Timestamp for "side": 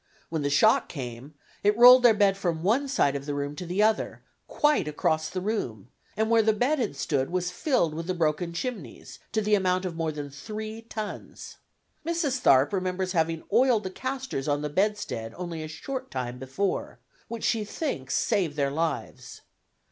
2.87-3.15